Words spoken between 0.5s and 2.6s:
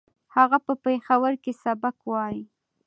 په پېښور کې سبق وايي